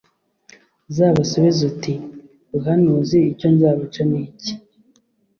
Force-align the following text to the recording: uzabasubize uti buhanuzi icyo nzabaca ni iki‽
uzabasubize 0.89 1.61
uti 1.71 1.93
buhanuzi 2.51 3.19
icyo 3.31 3.47
nzabaca 3.55 4.01
ni 4.09 4.17
iki‽ 4.25 4.53